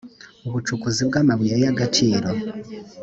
[0.47, 2.27] ubucukuzi bw amabuye y agaciro